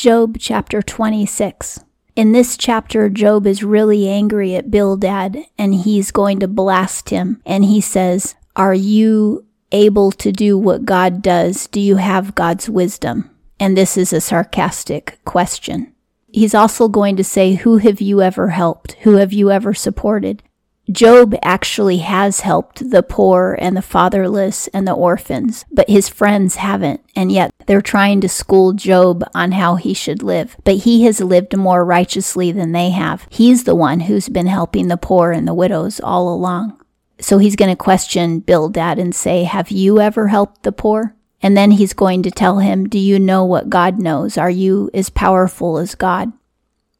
[0.00, 1.80] Job chapter 26.
[2.16, 7.42] In this chapter, Job is really angry at Bildad and he's going to blast him.
[7.44, 11.66] And he says, Are you able to do what God does?
[11.66, 13.28] Do you have God's wisdom?
[13.60, 15.92] And this is a sarcastic question.
[16.32, 18.92] He's also going to say, Who have you ever helped?
[19.02, 20.42] Who have you ever supported?
[20.90, 26.56] Job actually has helped the poor and the fatherless and the orphans, but his friends
[26.56, 30.56] haven't, and yet they're trying to school Job on how he should live.
[30.64, 33.26] But he has lived more righteously than they have.
[33.30, 36.80] He's the one who's been helping the poor and the widows all along.
[37.20, 41.14] So he's going to question Bildad and say, Have you ever helped the poor?
[41.42, 44.36] And then he's going to tell him, Do you know what God knows?
[44.36, 46.32] Are you as powerful as God?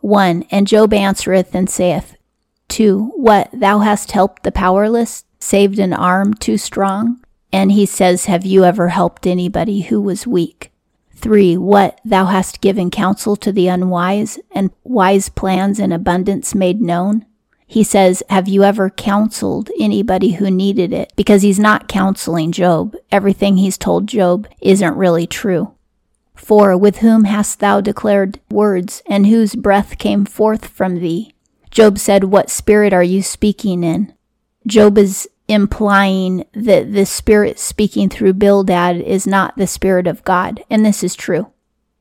[0.00, 0.44] 1.
[0.50, 2.16] And Job answereth and saith,
[2.72, 3.12] 2.
[3.16, 7.22] What, thou hast helped the powerless, saved an arm too strong?
[7.52, 10.72] And he says, Have you ever helped anybody who was weak?
[11.16, 11.58] 3.
[11.58, 17.26] What, thou hast given counsel to the unwise, and wise plans in abundance made known?
[17.66, 21.12] He says, Have you ever counseled anybody who needed it?
[21.14, 22.96] Because he's not counseling Job.
[23.10, 25.74] Everything he's told Job isn't really true.
[26.36, 26.78] 4.
[26.78, 31.34] With whom hast thou declared words, and whose breath came forth from thee?
[31.72, 34.12] Job said, What spirit are you speaking in?
[34.66, 40.62] Job is implying that the spirit speaking through Bildad is not the spirit of God,
[40.70, 41.50] and this is true.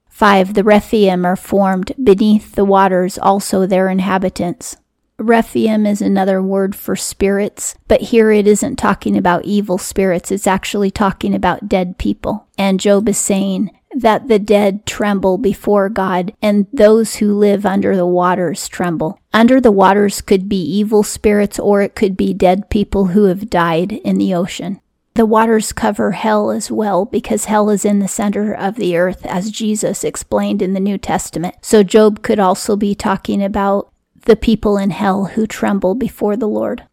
[0.09, 0.53] 5.
[0.55, 4.75] The Rephaim are formed beneath the waters, also their inhabitants.
[5.17, 10.47] Rephaim is another word for spirits, but here it isn't talking about evil spirits, it's
[10.47, 12.47] actually talking about dead people.
[12.57, 17.95] And Job is saying, that the dead tremble before God, and those who live under
[17.95, 19.19] the waters tremble.
[19.33, 23.49] Under the waters could be evil spirits, or it could be dead people who have
[23.49, 24.79] died in the ocean.
[25.13, 29.25] The waters cover hell as well, because hell is in the center of the earth,
[29.25, 31.55] as Jesus explained in the New Testament.
[31.61, 33.91] So Job could also be talking about
[34.25, 36.83] the people in hell who tremble before the Lord.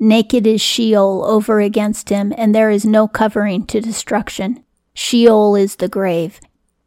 [0.00, 4.64] Naked is Sheol over against him, and there is no covering to destruction.
[4.94, 6.40] Sheol is the grave.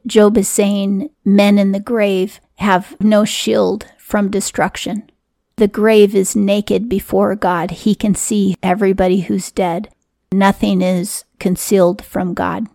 [0.05, 5.09] Job is saying men in the grave have no shield from destruction.
[5.57, 7.71] The grave is naked before God.
[7.71, 9.89] He can see everybody who's dead.
[10.31, 12.67] Nothing is concealed from God.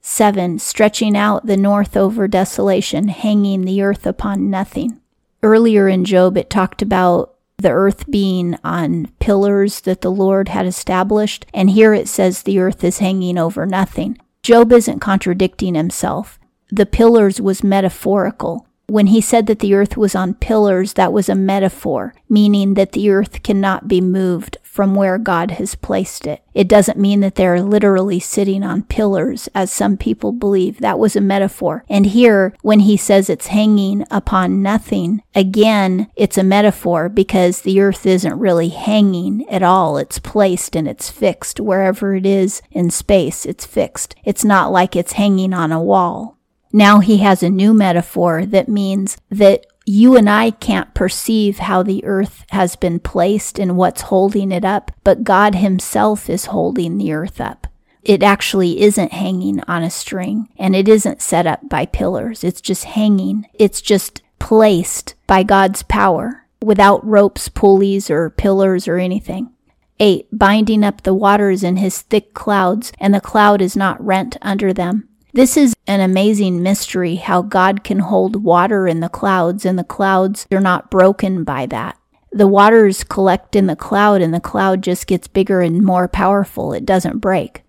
[0.00, 0.58] 7.
[0.58, 5.00] Stretching out the north over desolation, hanging the earth upon nothing.
[5.42, 10.66] Earlier in Job, it talked about the earth being on pillars that the Lord had
[10.66, 14.18] established, and here it says the earth is hanging over nothing.
[14.42, 16.38] Job isn't contradicting himself.
[16.70, 18.66] The pillars was metaphorical.
[18.88, 22.92] When he said that the earth was on pillars, that was a metaphor, meaning that
[22.92, 26.42] the earth cannot be moved from where God has placed it.
[26.54, 30.78] It doesn't mean that they're literally sitting on pillars, as some people believe.
[30.78, 31.84] That was a metaphor.
[31.88, 37.80] And here, when he says it's hanging upon nothing, again, it's a metaphor because the
[37.80, 39.96] earth isn't really hanging at all.
[39.96, 43.46] It's placed and it's fixed wherever it is in space.
[43.46, 44.14] It's fixed.
[44.24, 46.35] It's not like it's hanging on a wall.
[46.72, 51.84] Now he has a new metaphor that means that you and I can't perceive how
[51.84, 56.98] the earth has been placed and what's holding it up, but God Himself is holding
[56.98, 57.68] the earth up.
[58.02, 62.42] It actually isn't hanging on a string and it isn't set up by pillars.
[62.44, 63.46] It's just hanging.
[63.54, 69.50] It's just placed by God's power without ropes, pulleys, or pillars or anything.
[69.98, 70.28] 8.
[70.32, 74.72] Binding up the waters in his thick clouds, and the cloud is not rent under
[74.72, 75.08] them.
[75.36, 79.84] This is an amazing mystery how God can hold water in the clouds and the
[79.84, 81.98] clouds are not broken by that.
[82.32, 86.72] The waters collect in the cloud and the cloud just gets bigger and more powerful.
[86.72, 87.64] It doesn't break.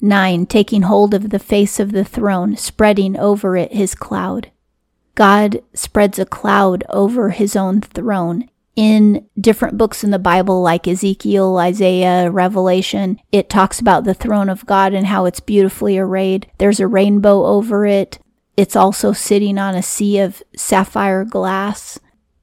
[0.00, 0.46] 9.
[0.46, 4.52] Taking hold of the face of the throne, spreading over it his cloud.
[5.16, 10.88] God spreads a cloud over his own throne in different books in the Bible, like
[10.88, 16.50] Ezekiel, Isaiah, Revelation, it talks about the throne of God and how it's beautifully arrayed.
[16.58, 18.18] There's a rainbow over it.
[18.56, 21.98] It's also sitting on a sea of sapphire glass.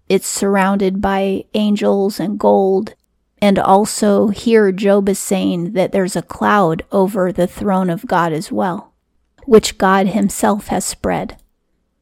[0.08, 2.96] It's surrounded by angels and gold.
[3.42, 8.34] And also, here Job is saying that there's a cloud over the throne of God
[8.34, 8.94] as well,
[9.46, 11.38] which God Himself has spread.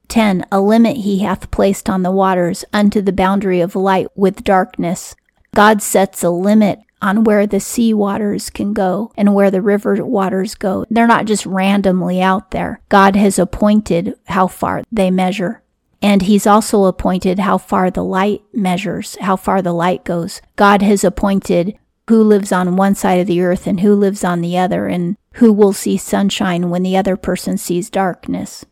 [0.08, 0.46] 10.
[0.52, 5.16] A limit he hath placed on the waters unto the boundary of light with darkness.
[5.56, 10.04] God sets a limit on where the sea waters can go and where the river
[10.04, 10.86] waters go.
[10.90, 12.82] They're not just randomly out there.
[12.90, 15.62] God has appointed how far they measure.
[16.02, 20.42] And he's also appointed how far the light measures, how far the light goes.
[20.56, 21.78] God has appointed
[22.08, 25.18] who lives on one side of the earth and who lives on the other, and
[25.34, 28.66] who will see sunshine when the other person sees darkness.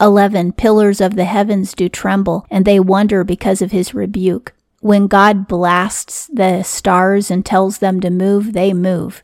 [0.00, 0.52] 11.
[0.52, 4.52] Pillars of the heavens do tremble, and they wonder because of his rebuke.
[4.80, 9.22] When God blasts the stars and tells them to move, they move.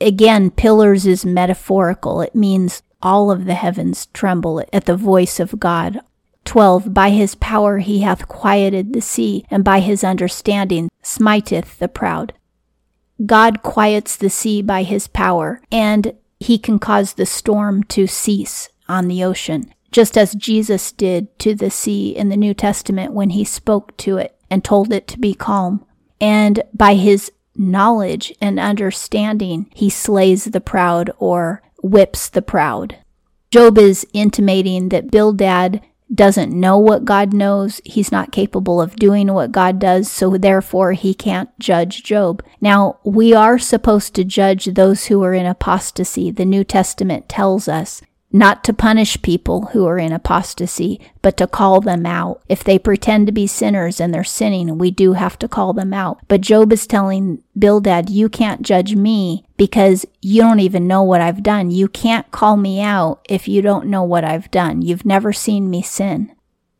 [0.00, 2.20] Again, pillars is metaphorical.
[2.20, 6.00] It means all of the heavens tremble at the voice of God.
[6.44, 6.92] 12.
[6.92, 12.32] By his power he hath quieted the sea, and by his understanding smiteth the proud.
[13.24, 18.68] God quiets the sea by his power, and he can cause the storm to cease
[18.88, 23.30] on the ocean just as Jesus did to the sea in the New Testament when
[23.30, 25.84] he spoke to it and told it to be calm.
[26.20, 32.98] And by his knowledge and understanding, he slays the proud or whips the proud.
[33.50, 35.80] Job is intimating that Bildad
[36.14, 37.80] doesn't know what God knows.
[37.84, 42.42] He's not capable of doing what God does, so therefore he can't judge Job.
[42.60, 46.30] Now, we are supposed to judge those who are in apostasy.
[46.30, 51.46] The New Testament tells us not to punish people who are in apostasy, but to
[51.46, 52.42] call them out.
[52.48, 55.94] If they pretend to be sinners and they're sinning, we do have to call them
[55.94, 56.18] out.
[56.28, 61.22] But Job is telling Bildad, you can't judge me because you don't even know what
[61.22, 61.70] I've done.
[61.70, 64.82] You can't call me out if you don't know what I've done.
[64.82, 66.32] You've never seen me sin.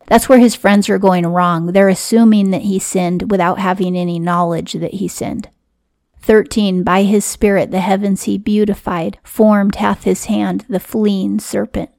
[0.05, 1.67] That's where his friends are going wrong.
[1.67, 5.49] They're assuming that he sinned without having any knowledge that he sinned.
[6.21, 6.83] 13.
[6.83, 11.89] By his Spirit the heavens he beautified, formed hath his hand the fleeing serpent.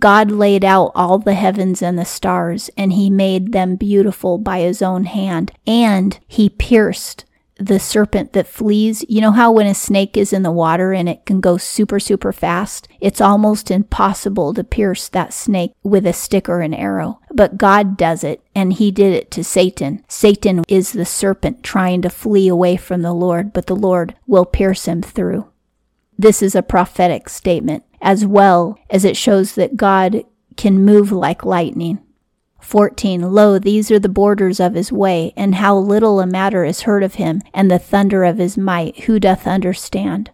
[0.00, 4.60] God laid out all the heavens and the stars, and he made them beautiful by
[4.60, 7.24] his own hand, and he pierced
[7.58, 9.04] the serpent that flees.
[9.08, 12.00] You know how when a snake is in the water and it can go super,
[12.00, 12.88] super fast?
[13.00, 17.20] It's almost impossible to pierce that snake with a stick or an arrow.
[17.30, 20.04] But God does it, and he did it to Satan.
[20.08, 24.44] Satan is the serpent trying to flee away from the Lord, but the Lord will
[24.44, 25.48] pierce him through.
[26.18, 30.24] This is a prophetic statement, as well as it shows that God
[30.56, 31.98] can move like lightning.
[32.62, 33.32] 14.
[33.32, 37.02] Lo, these are the borders of his way, and how little a matter is heard
[37.02, 40.30] of him, and the thunder of his might, who doth understand?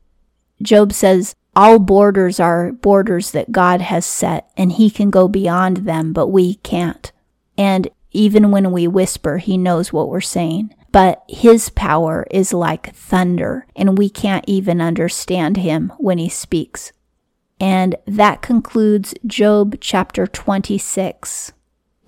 [0.62, 5.78] Job says, all borders are borders that God has set, and he can go beyond
[5.78, 7.10] them, but we can't.
[7.56, 10.74] And even when we whisper, he knows what we're saying.
[10.92, 16.92] But his power is like thunder, and we can't even understand him when he speaks.
[17.60, 21.52] And that concludes Job chapter 26.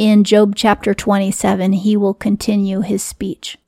[0.01, 3.59] In Job chapter 27, he will continue his speech.